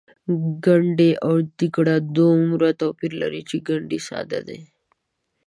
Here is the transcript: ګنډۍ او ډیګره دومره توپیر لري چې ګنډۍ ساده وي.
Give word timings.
ګنډۍ 0.63 1.11
او 1.25 1.33
ډیګره 1.57 1.95
دومره 2.17 2.69
توپیر 2.81 3.11
لري 3.21 3.41
چې 3.49 3.55
ګنډۍ 3.67 3.99
ساده 4.07 4.39
وي. 4.47 4.61